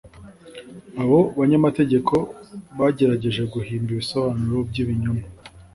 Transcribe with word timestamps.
abo 1.01 1.19
banyamategeko 1.39 2.15
bagerageje 2.79 3.41
guhimba 3.53 3.89
ibisobanuro 3.95 4.57
by'ibinyoma; 4.69 5.25